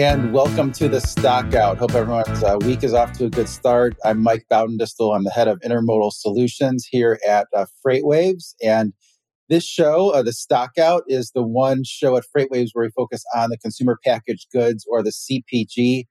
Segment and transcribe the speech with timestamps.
[0.00, 1.76] And welcome to the Stockout.
[1.76, 3.94] Hope everyone's uh, week is off to a good start.
[4.02, 5.14] I'm Mike Baudendistel.
[5.14, 8.54] I'm the head of intermodal solutions here at uh, FreightWaves.
[8.62, 8.94] And
[9.50, 13.50] this show, uh, the Stockout, is the one show at FreightWaves where we focus on
[13.50, 16.04] the consumer packaged goods or the CPG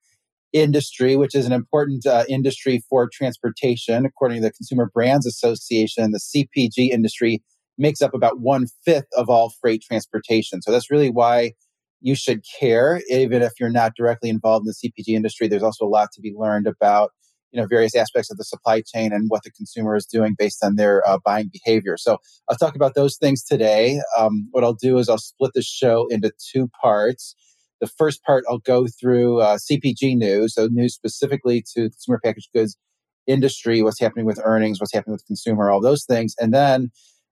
[0.54, 4.06] industry, which is an important uh, industry for transportation.
[4.06, 7.42] According to the Consumer Brands Association, the CPG industry
[7.80, 10.62] makes up about one fifth of all freight transportation.
[10.62, 11.54] So that's really why
[12.02, 15.48] you should care, even if you're not directly involved in the CPG industry.
[15.48, 17.12] There's also a lot to be learned about
[17.52, 20.64] you know various aspects of the supply chain and what the consumer is doing based
[20.64, 21.98] on their uh, buying behavior.
[21.98, 22.18] So
[22.48, 24.02] I'll talk about those things today.
[24.18, 27.36] Um, what I'll do is I'll split the show into two parts.
[27.82, 32.50] The first part I'll go through uh, CPG news, so news specifically to consumer packaged
[32.54, 32.78] goods
[33.26, 36.90] industry, what's happening with earnings, what's happening with consumer, all those things, and then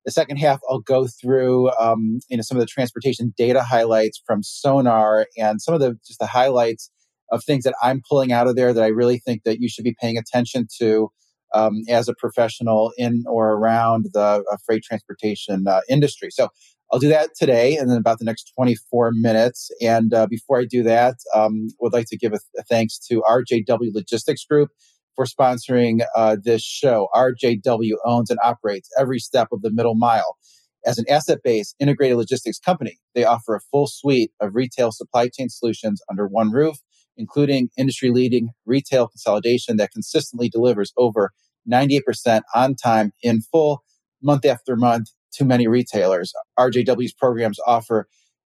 [0.07, 4.21] the second half, I'll go through um, you know some of the transportation data highlights
[4.25, 6.89] from Sonar and some of the just the highlights
[7.29, 9.83] of things that I'm pulling out of there that I really think that you should
[9.83, 11.09] be paying attention to
[11.53, 16.29] um, as a professional in or around the uh, freight transportation uh, industry.
[16.31, 16.47] So
[16.89, 19.69] I'll do that today and then about the next 24 minutes.
[19.81, 23.21] And uh, before I do that, um, would like to give a, a thanks to
[23.29, 24.69] RJW Logistics Group
[25.17, 27.09] for sponsoring uh, this show.
[27.13, 30.37] RJW owns and operates every step of the middle mile.
[30.85, 35.27] As an asset based integrated logistics company, they offer a full suite of retail supply
[35.27, 36.77] chain solutions under one roof,
[37.17, 41.31] including industry leading retail consolidation that consistently delivers over
[41.69, 43.83] 98% on time in full,
[44.21, 46.31] month after month to many retailers.
[46.57, 48.07] RJW's programs offer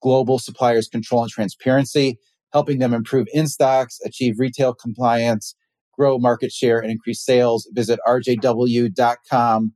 [0.02, 2.18] global suppliers control and transparency,
[2.52, 5.54] helping them improve in stocks, achieve retail compliance,
[6.00, 9.72] grow market share and increase sales, visit rjw.com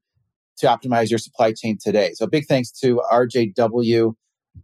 [0.57, 2.12] to optimize your supply chain today.
[2.15, 4.15] So big thanks to RJW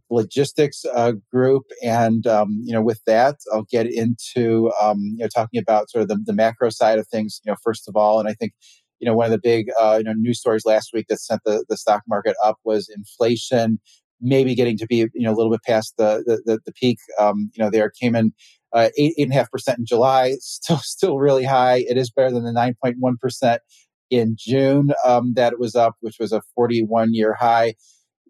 [0.08, 1.64] Logistics uh, Group.
[1.82, 6.00] And, um, you know, with that, I'll get into, um, you know, talking about sort
[6.00, 8.18] of the, the, macro side of things, you know, first of all.
[8.20, 8.52] And I think,
[8.98, 11.42] you know, one of the big, uh, you know, news stories last week that sent
[11.44, 13.78] the, the stock market up was inflation
[14.20, 16.98] maybe getting to be, you know, a little bit past the, the, the, the peak.
[17.18, 18.32] Um, you know, there came in
[18.72, 21.84] uh, eight eight and a half percent in July, still still really high.
[21.88, 23.62] It is better than the nine point one percent
[24.10, 27.74] in June um, that it was up, which was a forty one year high.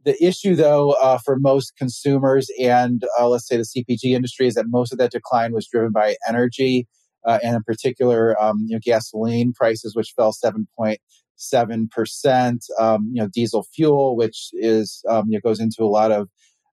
[0.04, 4.54] The issue, though, uh, for most consumers and uh, let's say the CPG industry, is
[4.54, 6.88] that most of that decline was driven by energy,
[7.26, 11.00] uh, and in particular, um, you know, gasoline prices, which fell seven point
[11.36, 12.64] seven percent.
[12.78, 16.28] Um, you know, diesel fuel, which is um, you know goes into a lot of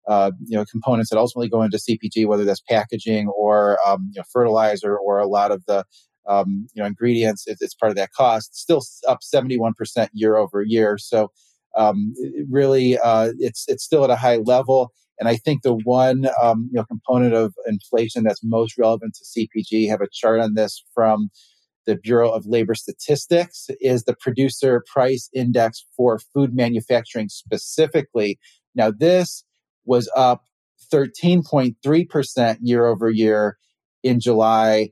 [0.08, 4.20] uh, you know components that ultimately go into CPG, whether that's packaging or um, you
[4.20, 5.84] know, fertilizer or a lot of the
[6.28, 7.44] um, you know ingredients.
[7.48, 8.56] It, it's part of that cost.
[8.56, 10.98] Still up seventy one percent year over year.
[10.98, 11.32] So
[11.76, 12.14] um,
[12.50, 14.92] really, uh, it's it's still at a high level.
[15.20, 19.48] And I think the one um, you know component of inflation that's most relevant to
[19.48, 21.30] CPG have a chart on this from
[21.86, 28.38] the Bureau of Labor Statistics is the producer price index for food manufacturing specifically.
[28.76, 29.44] Now this
[29.88, 30.44] was up
[30.94, 33.58] 13.3% year over year
[34.04, 34.92] in July.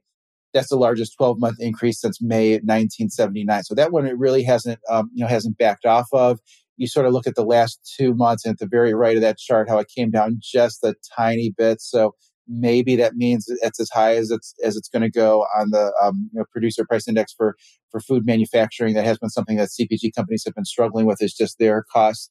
[0.53, 3.63] That's the largest 12 month increase since May 1979.
[3.63, 6.39] So that one it really hasn't, um, you know, hasn't backed off of.
[6.77, 9.21] You sort of look at the last two months and at the very right of
[9.21, 11.81] that chart, how it came down just a tiny bit.
[11.81, 12.15] So
[12.47, 15.93] maybe that means it's as high as it's as it's going to go on the
[16.01, 17.55] um, you know, producer price index for
[17.91, 18.93] for food manufacturing.
[18.93, 21.21] That has been something that CPG companies have been struggling with.
[21.21, 22.29] Is just their costs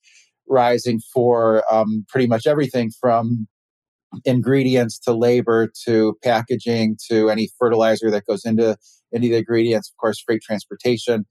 [0.48, 3.46] rising for um, pretty much everything from
[4.24, 8.76] ingredients to labor to packaging to any fertilizer that goes into
[9.14, 9.90] any of the ingredients.
[9.90, 11.26] Of course, freight transportation,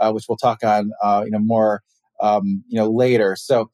[0.00, 1.82] uh, which we'll talk on uh, you know more
[2.20, 3.36] um, you know later.
[3.36, 3.70] So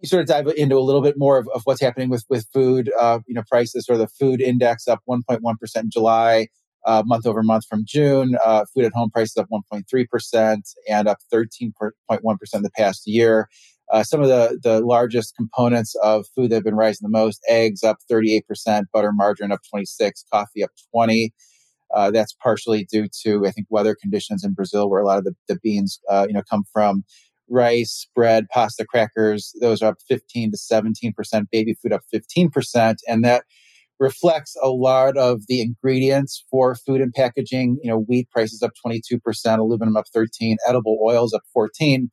[0.00, 2.46] you sort of dive into a little bit more of, of what's happening with with
[2.52, 6.48] food uh, you know prices or the food index up 1.1 percent in July.
[6.84, 11.18] Uh, month over month from June, uh, food at home prices up 1.3% and up
[11.32, 13.48] 13.1% the past year.
[13.92, 17.40] Uh, some of the, the largest components of food that have been rising the most
[17.48, 21.30] eggs up 38% butter margarine up 26 coffee up 20
[21.94, 25.24] uh, that's partially due to i think weather conditions in brazil where a lot of
[25.24, 27.04] the, the beans uh, you know come from.
[27.50, 33.24] Rice bread pasta crackers those are up 15 to 17% baby food up 15% and
[33.24, 33.44] that
[34.00, 37.78] reflects a lot of the ingredients for food and packaging.
[37.82, 42.08] You know wheat prices up 22% aluminum up 13 edible oils up 14%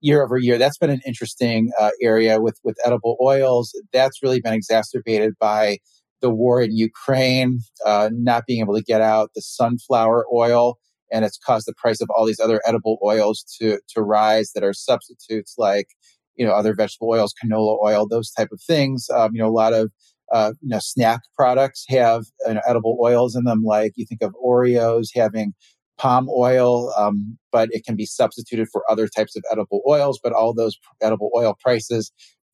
[0.00, 0.58] year over year.
[0.58, 3.72] That's been an interesting uh, area with with edible oils.
[3.92, 5.78] That's really been exacerbated by
[6.20, 10.78] the war in Ukraine, uh, not being able to get out the sunflower oil,
[11.10, 14.64] and it's caused the price of all these other edible oils to to rise that
[14.64, 15.88] are substitutes like
[16.36, 19.08] you know other vegetable oils, canola oil, those type of things.
[19.14, 19.90] Um, you know, a lot of
[20.30, 24.22] uh, you know, snack products have you know, edible oils in them, like you think
[24.22, 25.52] of Oreos having
[26.00, 30.18] palm oil, um, but it can be substituted for other types of edible oils.
[30.22, 32.10] But all those edible oil prices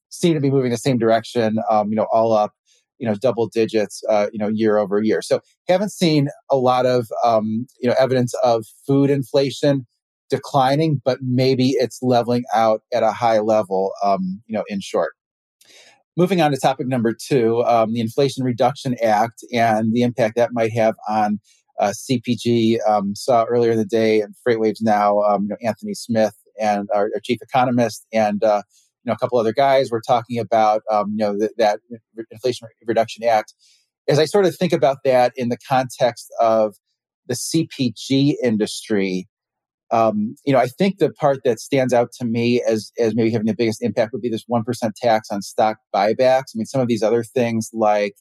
[0.09, 2.53] seem to be moving the same direction, um, you know, all up,
[2.99, 5.23] you know, double digits, uh, you know, year over year.
[5.23, 9.87] So haven't seen a lot of, um, you know, evidence of food inflation
[10.29, 15.13] declining, but maybe it's leveling out at a high level, um, you know, in short.
[16.17, 20.51] Moving on to topic number two, um, the Inflation Reduction Act and the impact that
[20.53, 21.39] might have on
[21.79, 22.79] uh, CPG.
[22.89, 26.89] Um, saw earlier in the day in FreightWaves Now, um, you know, Anthony Smith and
[26.95, 28.63] our, our chief economist and uh,
[29.05, 31.81] you know a couple other guys were talking about um, you know that
[32.31, 33.55] Inflation Reduction Act.
[34.09, 36.77] As I sort of think about that in the context of
[37.27, 39.27] the CPG industry,
[39.91, 43.31] um, you know, I think the part that stands out to me as as maybe
[43.31, 46.55] having the biggest impact would be this one percent tax on stock buybacks.
[46.55, 48.15] I mean, some of these other things like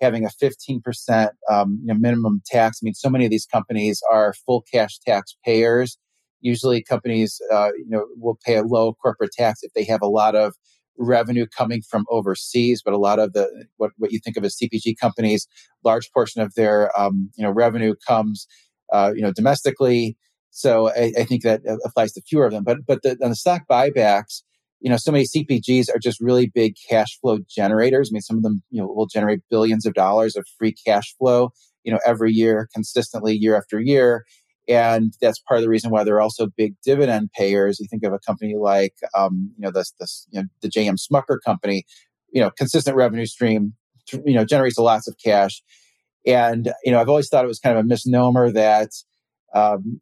[0.00, 2.78] having a fifteen percent um, you know, minimum tax.
[2.82, 5.98] I mean, so many of these companies are full cash taxpayers.
[6.40, 10.08] Usually, companies uh, you know will pay a low corporate tax if they have a
[10.08, 10.54] lot of
[10.98, 14.56] revenue coming from overseas, but a lot of the what, what you think of as
[14.56, 15.46] CPG companies,
[15.84, 18.46] large portion of their um, you know revenue comes
[18.92, 20.16] uh, you know domestically
[20.56, 22.64] so I, I, think that applies to fewer of them.
[22.64, 24.42] But but the, on the stock buybacks,
[24.80, 28.10] you know, so many CPGs are just really big cash flow generators.
[28.10, 31.14] I mean, some of them you know will generate billions of dollars of free cash
[31.18, 31.50] flow,
[31.84, 34.24] you know, every year consistently, year after year.
[34.68, 37.78] And that's part of the reason why they're also big dividend payers.
[37.78, 40.96] You think of a company like, um, you know, this, this, you know, the JM
[40.98, 41.84] Smucker company,
[42.32, 43.74] you know, consistent revenue stream,
[44.24, 45.62] you know, generates lots of cash.
[46.26, 48.90] And, you know, I've always thought it was kind of a misnomer that,
[49.54, 50.00] um,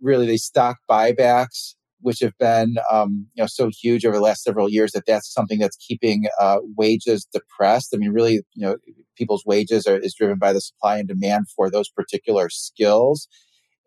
[0.00, 4.42] really these stock buybacks, which have been um, you know so huge over the last
[4.42, 7.90] several years that that's something that's keeping uh, wages depressed.
[7.94, 8.76] I mean, really, you know,
[9.16, 13.28] people's wages are is driven by the supply and demand for those particular skills.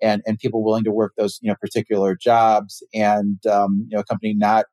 [0.02, 4.02] And, and people willing to work those you know particular jobs and um, you know
[4.02, 4.66] a company not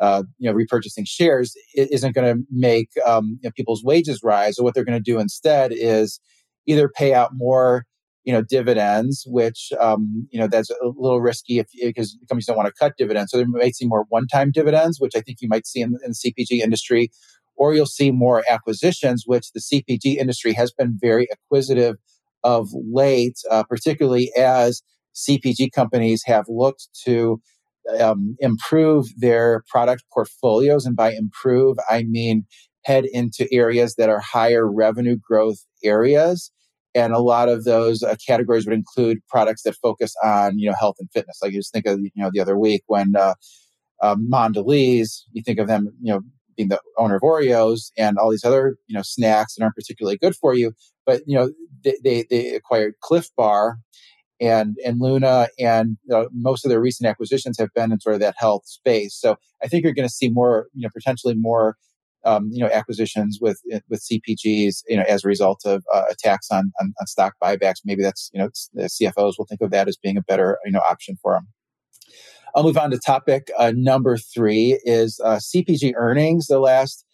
[0.00, 4.56] uh, you know repurchasing shares isn't going to make um, you know, people's wages rise.
[4.56, 6.18] So what they're going to do instead is
[6.66, 7.84] either pay out more
[8.24, 12.56] you know dividends, which um, you know that's a little risky if because companies don't
[12.56, 13.30] want to cut dividends.
[13.30, 16.12] So they might see more one-time dividends, which I think you might see in, in
[16.12, 17.10] the CPG industry,
[17.56, 21.96] or you'll see more acquisitions, which the CPG industry has been very acquisitive
[22.44, 24.82] of late, uh, particularly as
[25.14, 27.40] CPG companies have looked to
[27.98, 32.44] um, improve their product portfolios, and by improve I mean
[32.84, 36.50] head into areas that are higher revenue growth areas
[36.94, 40.76] and a lot of those uh, categories would include products that focus on you know
[40.78, 41.38] health and fitness.
[41.42, 43.34] Like you just think of you know the other week when uh,
[44.02, 46.20] um, Mondelez, you think of them you know
[46.56, 50.18] being the owner of Oreos and all these other you know snacks that aren't particularly
[50.18, 50.72] good for you
[51.10, 51.50] but you know
[51.82, 53.78] they, they, they acquired Clif Bar
[54.40, 58.20] and and Luna and uh, most of their recent acquisitions have been in sort of
[58.20, 59.16] that health space.
[59.18, 61.76] So I think you're going to see more you know potentially more
[62.24, 66.50] um, you know acquisitions with with CPGs you know as a result of uh, attacks
[66.50, 67.80] on, on, on stock buybacks.
[67.84, 70.72] Maybe that's you know the CFOs will think of that as being a better you
[70.72, 71.48] know option for them.
[72.54, 76.46] I'll move on to topic uh, number three is uh, CPG earnings.
[76.46, 77.04] The last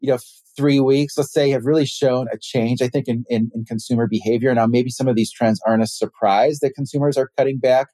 [0.00, 0.18] you know
[0.56, 2.80] three weeks, let's say, have really shown a change.
[2.80, 4.54] I think in, in, in consumer behavior.
[4.54, 7.88] Now, maybe some of these trends aren't a surprise that consumers are cutting back,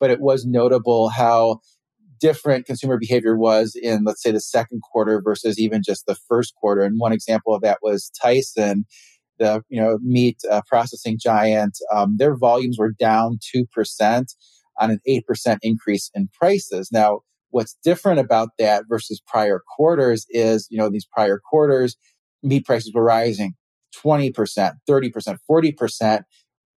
[0.00, 1.60] but it was notable how
[2.20, 6.54] different consumer behavior was in, let's say, the second quarter versus even just the first
[6.56, 6.82] quarter.
[6.82, 8.84] And one example of that was Tyson,
[9.38, 11.78] the you know meat uh, processing giant.
[11.92, 14.34] Um, their volumes were down two percent
[14.78, 16.90] on an eight percent increase in prices.
[16.92, 17.20] Now,
[17.50, 21.96] what's different about that versus prior quarters is, you know, these prior quarters,
[22.42, 23.54] meat prices were rising
[23.96, 24.32] 20%,
[24.88, 26.22] 30%, 40%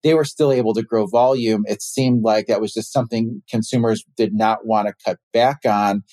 [0.04, 1.64] they were still able to grow volume.
[1.68, 6.04] It seemed like that was just something consumers did not want to cut back on.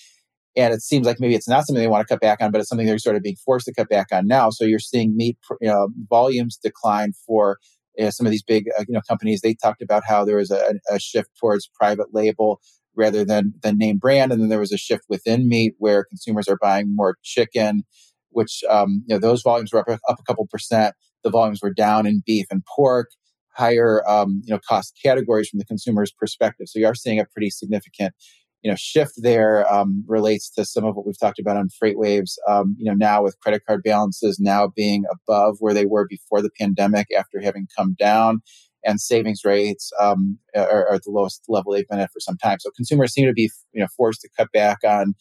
[0.57, 2.61] And it seems like maybe it's not something they want to cut back on, but
[2.61, 4.51] it's something they're sort of being forced to cut back on now.
[4.51, 7.59] So you're seeing meat you know, volumes decline for
[7.97, 9.41] you know, some of these big uh, you know companies.
[9.41, 12.61] They talked about how there was a, a shift towards private label
[12.95, 16.49] rather than than name brand, and then there was a shift within meat where consumers
[16.49, 17.85] are buying more chicken,
[18.31, 20.95] which um, you know those volumes were up, up a couple percent.
[21.23, 23.09] The volumes were down in beef and pork
[23.57, 26.67] higher um, you know cost categories from the consumer's perspective.
[26.69, 28.15] So you are seeing a pretty significant
[28.63, 32.33] you know shift there um, relates to some of what we've talked about on FreightWaves.
[32.49, 36.43] Um, you know now with credit card balances now being above where they were before
[36.43, 38.41] the pandemic after having come down.
[38.89, 42.37] And savings rates um, are, are at the lowest level they've been at for some
[42.37, 42.59] time.
[42.61, 45.15] So consumers seem to be, you know, forced to cut back on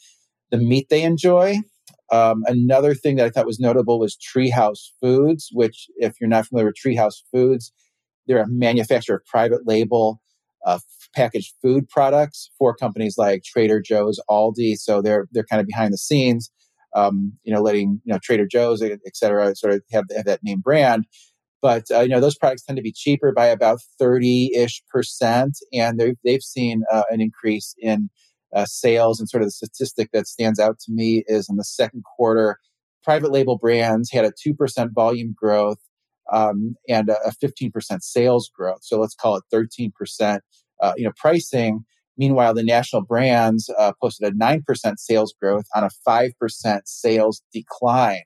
[0.52, 1.62] the meat they enjoy,
[2.12, 6.46] Um, another thing that I thought was notable was Treehouse Foods, which, if you're not
[6.46, 7.72] familiar with Treehouse Foods,
[8.28, 10.22] they're a manufacturer of private label
[10.66, 10.80] uh,
[11.16, 14.76] packaged food products for companies like Trader Joe's, Aldi.
[14.78, 16.52] So they're they're kind of behind the scenes,
[16.96, 20.44] um, you know, letting you know Trader Joe's, et cetera, sort of have, have that
[20.44, 21.06] name brand.
[21.62, 25.58] But uh, you know those products tend to be cheaper by about thirty ish percent,
[25.72, 28.10] and they've they've seen uh, an increase in
[28.56, 29.20] uh, sales.
[29.20, 32.60] And sort of the statistic that stands out to me is in the second quarter,
[33.04, 35.80] private label brands had a two percent volume growth
[36.32, 38.80] um, and a, 15% sales growth.
[38.82, 40.40] So let's call it 13%.
[40.82, 41.86] Uh, you know, pricing.
[42.18, 44.62] Meanwhile, the national brands uh, posted a 9%
[44.98, 48.24] sales growth on a 5% sales decline.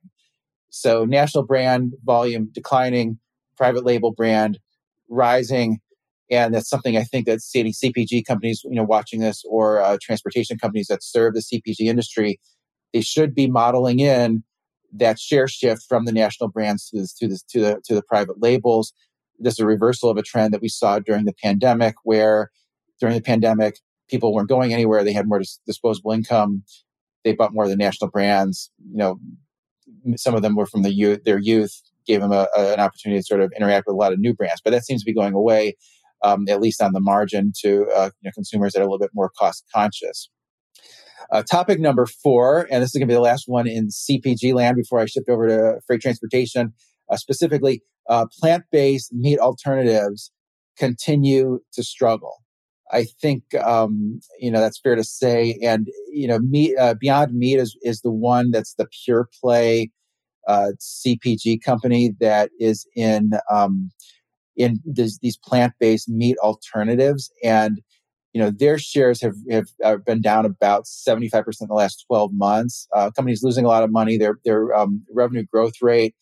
[0.70, 3.20] So national brand volume declining,
[3.58, 4.60] private label brand
[5.10, 5.80] rising.
[6.32, 10.60] And that's something I think that CPG companies, you know, watching this or uh, transportation
[10.60, 12.40] companies that serve the CPG industry,
[12.94, 14.44] they should be modeling in
[14.94, 18.42] that share shift from the national brands to the, to to the, to the private
[18.42, 18.94] labels.
[19.40, 22.52] This is a reversal of a trend that we saw during the pandemic, where
[23.00, 23.80] during the pandemic,
[24.10, 25.04] people weren't going anywhere.
[25.04, 26.64] They had more dis- disposable income.
[27.24, 28.72] They bought more of the national brands.
[28.92, 29.20] You know,
[30.16, 33.20] some of them were from the youth, their youth, gave them a, a, an opportunity
[33.20, 34.62] to sort of interact with a lot of new brands.
[34.64, 35.76] But that seems to be going away,
[36.24, 39.00] um, at least on the margin, to uh, you know, consumers that are a little
[39.00, 40.30] bit more cost conscious.
[41.32, 44.54] Uh, topic number four, and this is going to be the last one in CPG
[44.54, 46.74] land before I shift over to freight transportation,
[47.10, 50.32] uh, specifically uh, plant based meat alternatives
[50.78, 52.44] continue to struggle.
[52.92, 57.34] I think um, you know that's fair to say, and you know, meat uh, Beyond
[57.34, 59.92] Meat is is the one that's the pure play
[60.48, 63.92] uh, CPG company that is in um,
[64.56, 67.80] in these plant based meat alternatives, and
[68.34, 72.32] you know their shares have have uh, been down about 75% in the last 12
[72.34, 72.88] months.
[72.96, 74.18] Uh, companies losing a lot of money.
[74.18, 76.16] Their their um, revenue growth rate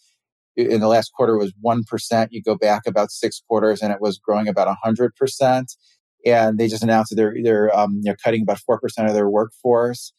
[0.56, 4.18] in the last quarter was 1% you go back about six quarters and it was
[4.18, 5.66] growing about 100%
[6.26, 9.30] and they just announced that they're they're um, you know cutting about 4% of their
[9.30, 10.14] workforce.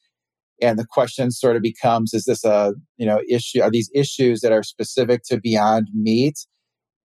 [0.60, 4.40] And the question sort of becomes is this a you know issue are these issues
[4.40, 6.38] that are specific to beyond meat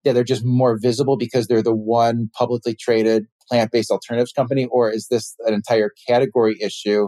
[0.04, 4.90] that they're just more visible because they're the one publicly traded plant-based alternatives company or
[4.92, 7.08] is this an entire category issue?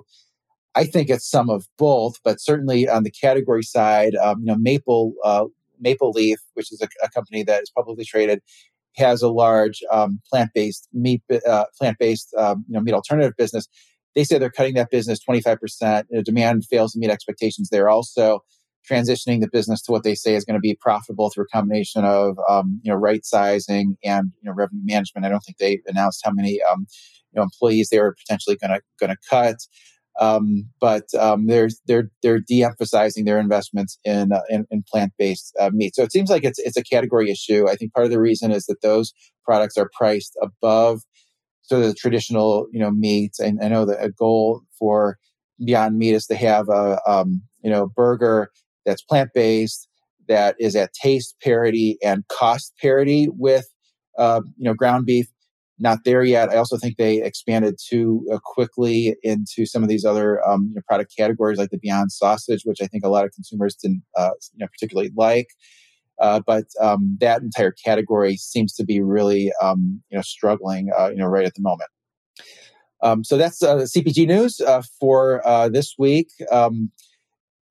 [0.76, 4.58] I think it's some of both but certainly on the category side um, you know
[4.58, 5.46] maple uh,
[5.80, 8.42] maple leaf which is a, a, company that is publicly traded
[8.96, 13.68] has a large um, plant-based meat uh, plant-based um, you know meat alternative business.
[14.16, 18.44] They say they're cutting that business 25% demand fails to meet expectations there also
[18.90, 22.06] transitioning the business to what they say is going to be profitable through a combination
[22.06, 25.26] of um, you know right sizing and you know revenue management.
[25.26, 26.88] I don't think they announced how many um,
[27.32, 29.58] you know employees they were potentially going to going to cut.
[30.20, 35.56] Um, but um, they're they're they're de-emphasizing their investments in uh, in, in plant based
[35.60, 35.96] uh, meat.
[35.96, 37.68] So it seems like it's it's a category issue.
[37.70, 41.02] I think part of the reason is that those products are priced above
[41.62, 43.40] sort of the traditional you know meats.
[43.40, 45.18] And I know that a goal for
[45.64, 48.50] Beyond Meat is to have a um, you know burger
[48.88, 49.88] that's plant based,
[50.28, 53.68] that is at taste parity and cost parity with
[54.18, 55.28] uh, you know ground beef.
[55.80, 56.50] Not there yet.
[56.50, 60.76] I also think they expanded too uh, quickly into some of these other um, you
[60.76, 64.02] know, product categories like the Beyond Sausage, which I think a lot of consumers didn't
[64.16, 65.50] uh, you know, particularly like.
[66.20, 71.10] Uh, but um, that entire category seems to be really um, you know struggling uh,
[71.10, 71.92] you know right at the moment.
[73.04, 76.30] Um, so that's uh, CPG news uh, for uh, this week.
[76.52, 76.92] Um,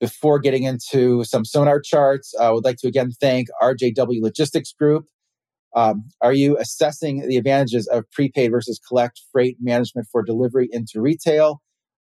[0.00, 5.06] before getting into some sonar charts, I would like to again thank RJW Logistics Group.
[5.74, 11.00] Um, are you assessing the advantages of prepaid versus collect freight management for delivery into
[11.00, 11.60] retail?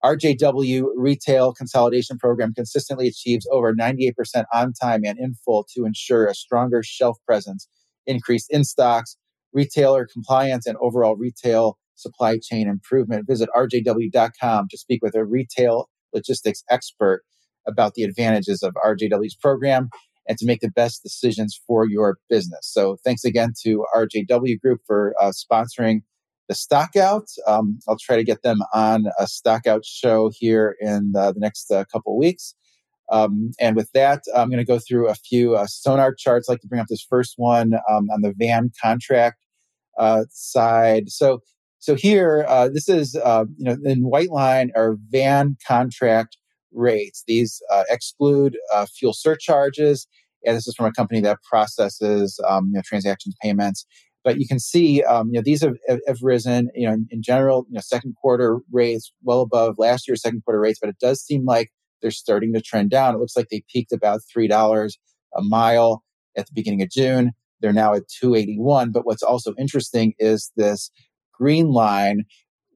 [0.03, 4.13] RJW Retail Consolidation Program consistently achieves over 98%
[4.51, 7.67] on time and in full to ensure a stronger shelf presence,
[8.07, 9.15] increased in stocks,
[9.53, 13.27] retailer compliance, and overall retail supply chain improvement.
[13.27, 17.21] Visit rjw.com to speak with a retail logistics expert
[17.67, 19.89] about the advantages of RJW's program
[20.27, 22.61] and to make the best decisions for your business.
[22.63, 26.01] So thanks again to RJW Group for uh, sponsoring
[26.47, 27.27] the Stockout.
[27.47, 31.71] Um, I'll try to get them on a Stockout show here in uh, the next
[31.71, 32.55] uh, couple weeks.
[33.11, 36.49] Um, and with that, I'm going to go through a few uh, sonar charts.
[36.49, 39.37] I'd like to bring up this first one um, on the van contract
[39.97, 41.09] uh, side.
[41.09, 41.41] So,
[41.79, 46.37] so here, uh, this is you know in white line our van contract
[46.73, 47.23] rates.
[47.27, 50.07] These uh, exclude uh, fuel surcharges,
[50.45, 53.85] and this is from a company that processes um, you know, transactions payments.
[54.23, 56.69] But you can see, um, you know, these have, have risen.
[56.75, 60.59] You know, in, general, you know, second quarter rates well above last year's second quarter
[60.59, 60.79] rates.
[60.79, 63.15] But it does seem like they're starting to trend down.
[63.15, 64.97] It looks like they peaked about $3
[65.35, 66.03] a mile
[66.37, 67.31] at the beginning of June.
[67.61, 68.91] They're now at 281.
[68.91, 70.91] But what's also interesting is this
[71.33, 72.25] green line,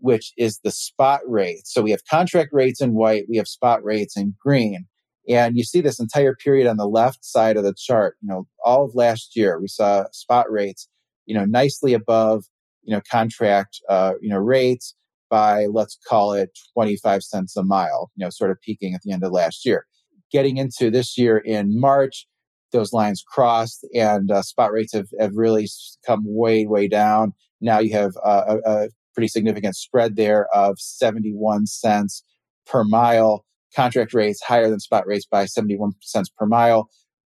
[0.06, 1.66] which is the spot rate.
[1.66, 4.86] So we have contract rates in white, we have spot rates in green.
[5.28, 8.16] And you see this entire period on the left side of the chart.
[8.22, 10.88] You know, all of last year, we saw spot rates,
[11.26, 12.46] you know, nicely above,
[12.84, 14.94] you know, contract, uh, you know, rates
[15.32, 19.12] by let's call it 25 cents a mile, you know, sort of peaking at the
[19.12, 19.88] end of last year.
[20.32, 22.28] Getting into this year in March,
[22.72, 25.68] those lines crossed and uh, spot rates have, have really
[26.06, 27.34] come way, way down.
[27.60, 32.24] Now you have uh, a, a pretty significant spread there of 71 cents
[32.65, 33.45] per mile.
[33.75, 36.89] Contract rates higher than spot rates by 71 cents per mile.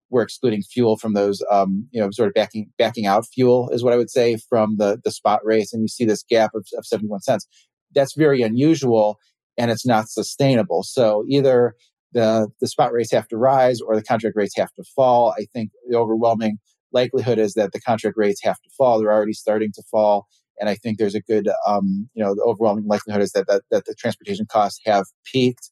[0.10, 3.84] We're excluding fuel from those, um, you know, sort of backing backing out fuel is
[3.84, 6.66] what I would say from the the spot rates, and you see this gap of,
[6.78, 7.48] of 71 cents.
[7.94, 9.20] That's very unusual,
[9.58, 10.84] and it's not sustainable.
[10.84, 11.76] So either
[12.14, 15.36] the the spot rates have to rise or the contract rates have to fall.
[15.38, 16.58] I think the overwhelming
[16.92, 19.00] likelihood is that the contract rates have to fall.
[19.00, 20.28] They're already starting to fall,
[20.60, 23.64] and I think there's a good, um, you know, the overwhelming likelihood is that, that
[23.72, 25.70] that the transportation costs have peaked.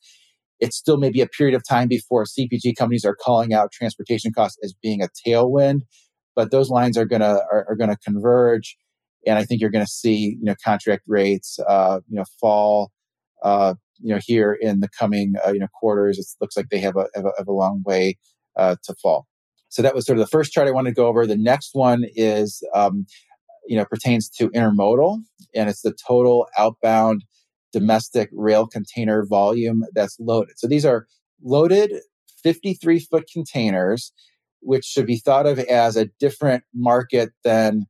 [0.59, 4.57] It's still maybe a period of time before CPG companies are calling out transportation costs
[4.63, 5.81] as being a tailwind,
[6.35, 8.77] but those lines are gonna are, are gonna converge,
[9.25, 12.91] and I think you're gonna see you know contract rates uh, you know fall
[13.43, 16.17] uh, you know, here in the coming, uh, you know, quarters.
[16.19, 18.17] It looks like they have a, have a, have a long way
[18.55, 19.27] uh, to fall.
[19.69, 21.25] So that was sort of the first chart I wanted to go over.
[21.27, 23.05] The next one is, um,
[23.67, 25.21] you know, pertains to intermodal,
[25.53, 27.23] and it's the total outbound
[27.73, 30.57] domestic rail container volume that's loaded.
[30.57, 31.05] So these are
[31.43, 31.91] loaded
[32.43, 34.13] 53 foot containers,
[34.61, 37.85] which should be thought of as a different market than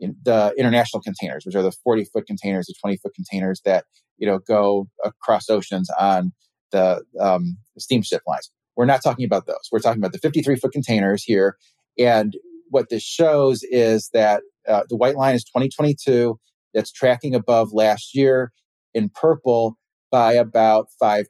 [0.00, 3.84] the international containers, which are the 40 foot containers, the 20 foot containers that
[4.16, 6.32] you know go across oceans on
[6.70, 8.50] the um, steamship lines.
[8.76, 9.68] We're not talking about those.
[9.72, 11.56] We're talking about the 53 foot containers here.
[11.98, 12.36] And
[12.70, 16.38] what this shows is that uh, the white line is 2022.
[16.74, 18.52] That's tracking above last year
[18.94, 19.78] in purple
[20.10, 21.24] by about 5%.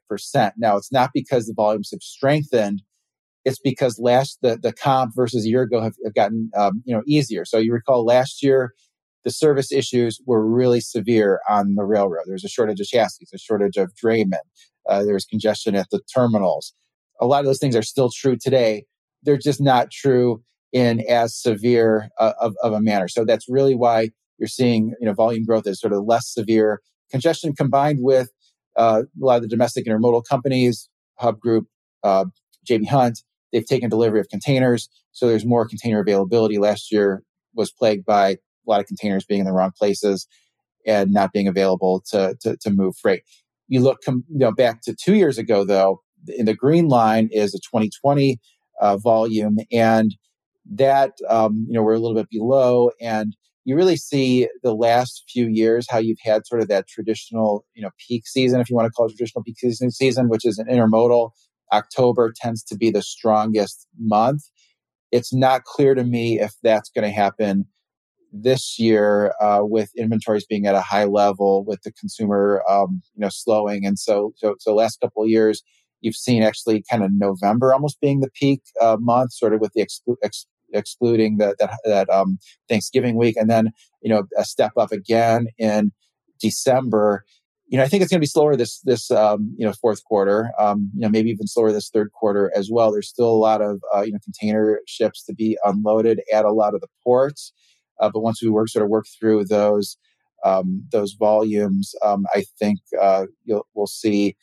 [0.57, 2.83] Now, it's not because the volumes have strengthened.
[3.45, 6.95] It's because last the, the comp versus a year ago have, have gotten um, you
[6.95, 7.45] know easier.
[7.45, 8.75] So you recall last year
[9.25, 12.25] the service issues were really severe on the railroad.
[12.27, 14.35] There was a shortage of chassis, a shortage of draymen.
[14.89, 16.75] Uh, there was congestion at the terminals.
[17.21, 18.85] A lot of those things are still true today.
[19.23, 23.09] They're just not true in as severe uh, of, of a manner.
[23.09, 26.81] So that's really why you're seeing you know volume growth is sort of less severe.
[27.11, 28.31] Congestion combined with
[28.77, 31.67] uh, a lot of the domestic intermodal companies, Hub Group,
[32.05, 32.27] uh,
[32.69, 33.21] JB Hunt,
[33.53, 36.59] they've taken delivery of containers, so there's more container availability.
[36.59, 37.23] Last year
[37.55, 40.27] was plagued by a lot of containers being in the wrong places
[40.87, 43.23] and not being available to, to, to move freight.
[43.69, 47.55] You look you know, back to two years ago, though, in the green line is
[47.55, 48.39] a 2020
[48.81, 50.15] uh, volume, and
[50.75, 55.25] that um, you know we're a little bit below, and you really see the last
[55.29, 58.77] few years how you've had sort of that traditional you know peak season, if you
[58.77, 61.31] want to call it traditional peak season, season which is an intermodal.
[61.71, 64.43] October tends to be the strongest month.
[65.13, 67.67] It's not clear to me if that's going to happen
[68.33, 73.21] this year uh, with inventories being at a high level with the consumer um, you
[73.21, 75.63] know slowing and so so, so last couple of years
[76.01, 79.73] you've seen actually kind of november almost being the peak uh, month sort of with
[79.73, 80.03] the ex-
[80.73, 83.71] excluding the, that that um, thanksgiving week and then
[84.03, 85.93] you know a step up again in
[86.41, 87.25] december
[87.67, 90.05] you know i think it's going to be slower this this um, you know fourth
[90.05, 93.45] quarter um, you know maybe even slower this third quarter as well there's still a
[93.49, 96.89] lot of uh, you know container ships to be unloaded at a lot of the
[97.03, 97.53] ports
[98.01, 99.97] uh, but once we work sort of work through those
[100.45, 103.27] um, those volumes, um, I think uh,
[103.75, 104.37] we'll see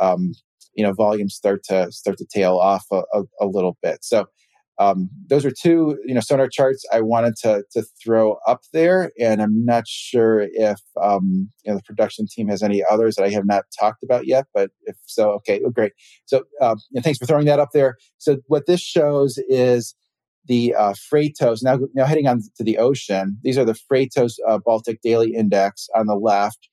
[0.00, 0.32] um,
[0.74, 3.98] you know volumes start to start to tail off a, a, a little bit.
[4.02, 4.26] So
[4.78, 9.10] um, those are two you know sonar charts I wanted to to throw up there,
[9.18, 13.24] and I'm not sure if um, you know the production team has any others that
[13.24, 14.46] I have not talked about yet.
[14.52, 15.92] But if so, okay, oh, great.
[16.26, 17.96] So um, thanks for throwing that up there.
[18.18, 19.94] So what this shows is
[20.46, 24.58] the uh, Freightos, now, now heading on to the ocean, these are the Freightos uh,
[24.64, 26.68] Baltic Daily Index on the left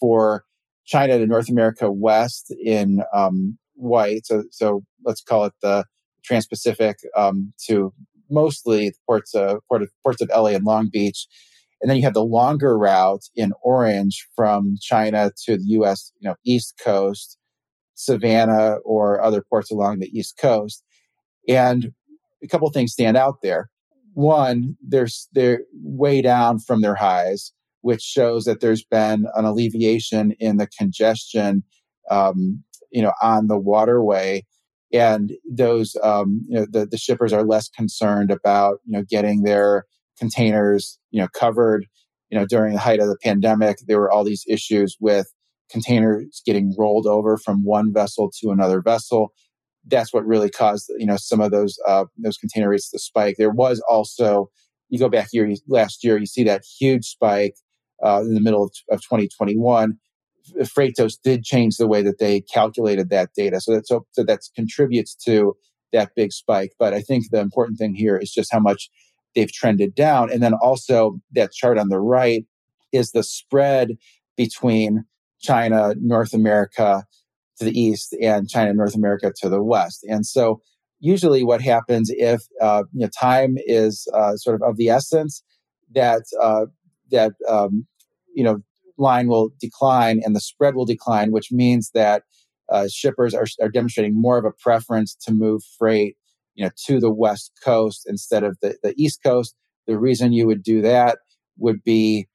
[0.00, 0.44] for
[0.84, 4.26] China to North America West in um, white.
[4.26, 5.84] So, so let's call it the
[6.24, 7.92] Trans Pacific um, to
[8.30, 11.26] mostly the ports of, port of, ports of LA and Long Beach.
[11.80, 16.28] And then you have the longer route in orange from China to the US, you
[16.28, 17.36] know, East Coast,
[17.94, 20.84] Savannah, or other ports along the East Coast.
[21.48, 21.92] And
[22.42, 23.68] a couple things stand out there.
[24.14, 30.32] One, they're, they're way down from their highs, which shows that there's been an alleviation
[30.38, 31.64] in the congestion,
[32.10, 34.44] um, you know, on the waterway.
[34.92, 39.42] And those, um, you know, the, the shippers are less concerned about, you know, getting
[39.42, 39.84] their
[40.18, 41.86] containers, you know, covered.
[42.30, 45.30] You know, during the height of the pandemic, there were all these issues with
[45.70, 49.32] containers getting rolled over from one vessel to another vessel.
[49.86, 53.36] That's what really caused, you know, some of those uh, those container rates to spike.
[53.36, 54.48] There was also,
[54.88, 57.56] you go back year last year, you see that huge spike
[58.04, 59.98] uh, in the middle of, of 2021.
[60.60, 64.40] Freightos did change the way that they calculated that data, so that so, so that
[64.54, 65.56] contributes to
[65.92, 66.72] that big spike.
[66.78, 68.90] But I think the important thing here is just how much
[69.34, 72.44] they've trended down, and then also that chart on the right
[72.92, 73.92] is the spread
[74.36, 75.04] between
[75.40, 77.04] China, North America
[77.58, 80.04] to the east, and China, North America to the west.
[80.08, 80.60] And so,
[81.00, 85.42] usually, what happens if uh, you know, time is uh, sort of of the essence,
[85.94, 86.66] that uh,
[87.10, 87.86] that um,
[88.34, 88.62] you know
[89.02, 92.22] line will decline and the spread will decline, which means that
[92.70, 96.16] uh, shippers are, are demonstrating more of a preference to move freight
[96.54, 99.54] you know to the west coast instead of the, the east coast.
[99.86, 101.18] The reason you would do that
[101.58, 102.28] would be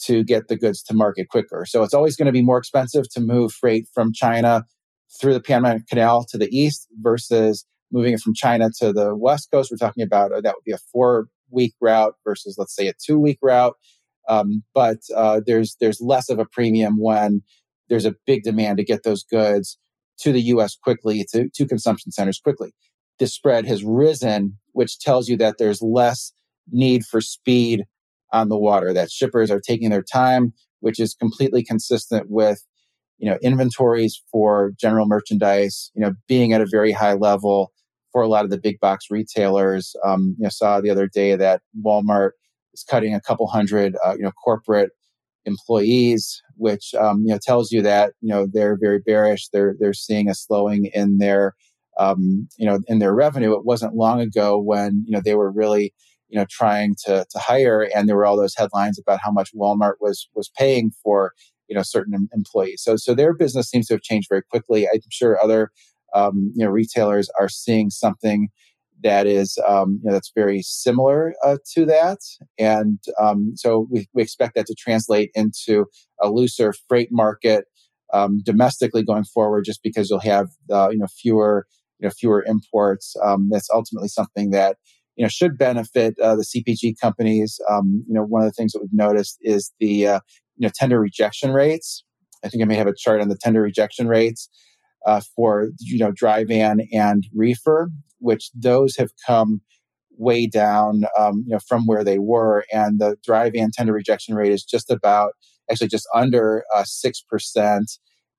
[0.00, 1.64] to get the goods to market quicker.
[1.66, 4.64] So it's always going to be more expensive to move freight from china
[5.20, 9.50] through the panama canal to the east versus moving it from china to the west
[9.52, 9.70] coast.
[9.70, 12.94] We're talking about uh, that would be a four week route versus let's say a
[12.94, 13.76] two week route
[14.28, 17.42] um, but uh, there's there's less of a premium when
[17.88, 19.78] there's a big demand to get those goods
[20.18, 20.76] to the U.S.
[20.76, 22.72] quickly to, to consumption centers quickly.
[23.18, 26.32] The spread has risen, which tells you that there's less
[26.70, 27.84] need for speed
[28.32, 28.92] on the water.
[28.92, 32.64] That shippers are taking their time, which is completely consistent with
[33.18, 35.90] you know inventories for general merchandise.
[35.94, 37.72] You know being at a very high level
[38.12, 39.94] for a lot of the big box retailers.
[40.04, 42.30] Um, you know saw the other day that Walmart
[42.74, 44.90] is cutting a couple hundred, uh, you know, corporate
[45.46, 49.48] employees, which um, you know tells you that you know they're very bearish.
[49.48, 51.54] They're they're seeing a slowing in their
[51.98, 53.52] um, you know in their revenue.
[53.54, 55.94] It wasn't long ago when you know they were really
[56.28, 59.54] you know trying to to hire, and there were all those headlines about how much
[59.54, 61.32] Walmart was was paying for
[61.68, 62.82] you know certain employees.
[62.82, 64.86] So so their business seems to have changed very quickly.
[64.92, 65.70] I'm sure other
[66.14, 68.48] um, you know retailers are seeing something
[69.02, 72.18] that is um, you know, that's very similar uh, to that,
[72.58, 75.86] and um, so we, we expect that to translate into
[76.20, 77.66] a looser freight market
[78.12, 81.66] um, domestically going forward, just because you'll have uh, you know fewer
[81.98, 83.16] you know fewer imports.
[83.22, 84.76] Um, that's ultimately something that
[85.16, 87.60] you know should benefit uh, the CPG companies.
[87.70, 90.20] Um, you know, one of the things that we've noticed is the uh,
[90.56, 92.04] you know tender rejection rates.
[92.44, 94.48] I think I may have a chart on the tender rejection rates
[95.06, 99.60] uh, for you know dry van and reefer, which those have come
[100.16, 104.34] way down um, you know from where they were, and the dry van tender rejection
[104.34, 105.32] rate is just about
[105.70, 107.92] actually just under uh, six uh, percent.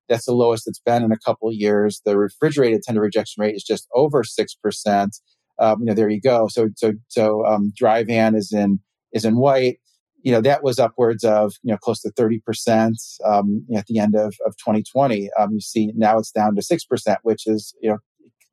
[0.08, 2.00] That's the lowest it's been in a couple of years.
[2.04, 5.16] The refrigerated tender rejection rate is just over six percent.
[5.58, 6.48] Um, you know, there you go.
[6.48, 8.80] So so so um, dry van is in
[9.12, 9.78] is in white
[10.26, 13.98] you know that was upwards of you know close to 30 percent um, at the
[13.98, 17.74] end of, of 2020 um, you see now it's down to 6 percent which is
[17.80, 17.98] you know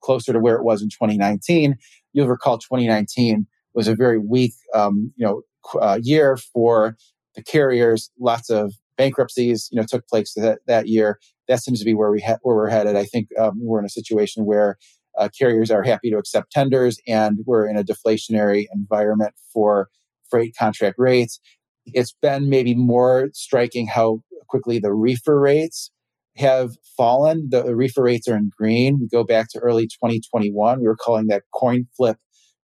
[0.01, 1.75] closer to where it was in 2019
[2.13, 5.41] you'll recall 2019 was a very weak um, you know
[5.79, 6.95] uh, year for
[7.35, 8.11] the carriers.
[8.19, 11.19] Lots of bankruptcies you know took place that, that year.
[11.47, 12.95] That seems to be where we ha- where we're headed.
[12.95, 14.77] I think um, we're in a situation where
[15.17, 19.89] uh, carriers are happy to accept tenders and we're in a deflationary environment for
[20.29, 21.39] freight contract rates
[21.87, 25.91] it's been maybe more striking how quickly the reefer rates
[26.37, 27.47] have fallen.
[27.49, 28.99] The reefer rates are in green.
[28.99, 30.79] We go back to early 2021.
[30.79, 32.17] We were calling that coin flip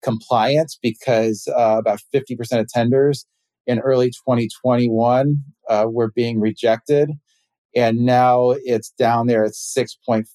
[0.03, 3.25] compliance because uh, about 50% of tenders
[3.65, 5.37] in early 2021
[5.69, 7.09] uh, were being rejected.
[7.75, 10.25] And now it's down there at 6.4%.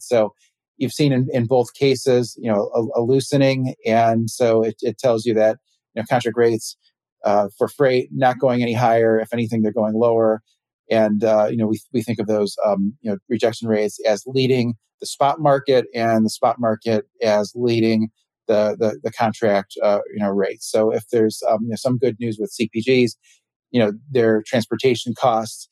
[0.00, 0.34] So
[0.76, 3.74] you've seen in, in both cases, you know, a, a loosening.
[3.86, 5.58] And so it, it tells you that,
[5.94, 6.76] you know, contract rates
[7.24, 9.18] uh, for freight not going any higher.
[9.18, 10.42] If anything, they're going lower.
[10.90, 14.22] And uh, you know, we we think of those um, you know rejection rates as
[14.26, 18.08] leading the spot market, and the spot market as leading
[18.46, 20.70] the the, the contract uh, you know rates.
[20.70, 23.12] So if there's um, you know, some good news with CPGs,
[23.72, 25.68] you know, their transportation costs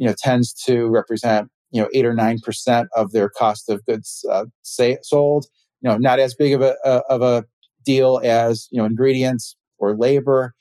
[0.00, 3.84] you know tends to represent you know eight or nine percent of their cost of
[3.86, 5.46] goods uh, say, sold.
[5.82, 7.44] You know, not as big of a, a of a
[7.84, 10.54] deal as you know ingredients or labor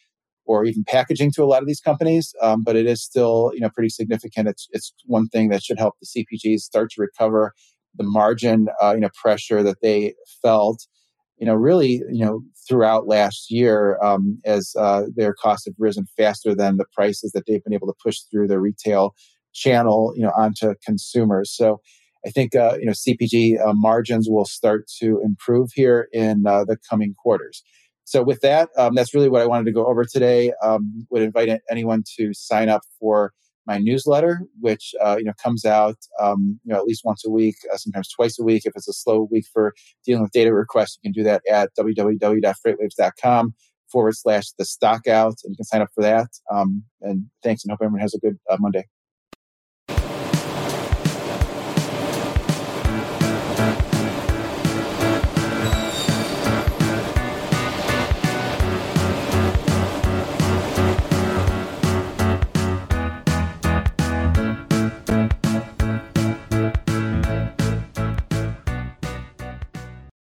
[0.50, 3.62] or even packaging to a lot of these companies, um, but it is still you
[3.62, 4.48] know pretty significant.
[4.48, 7.54] It's it's one thing that should help the CPGs start to recover
[7.96, 10.88] the margin uh, you know pressure that they felt
[11.38, 16.08] you know really you know throughout last year um, as uh, their costs have risen
[16.18, 19.14] faster than the prices that they've been able to push through their retail
[19.54, 21.56] channel you know onto consumers.
[21.56, 21.80] So
[22.26, 26.66] I think uh, you know CPG uh, margins will start to improve here in uh,
[26.66, 27.62] the coming quarters.
[28.10, 30.52] So with that, um, that's really what I wanted to go over today.
[30.64, 33.34] Um, would invite anyone to sign up for
[33.68, 37.30] my newsletter, which uh, you know comes out um, you know at least once a
[37.30, 38.66] week, uh, sometimes twice a week.
[38.66, 41.70] If it's a slow week for dealing with data requests, you can do that at
[41.78, 43.54] www.freightwaves.com
[43.92, 46.30] forward slash the stock out, and you can sign up for that.
[46.52, 48.88] Um, and thanks, and hope everyone has a good uh, Monday.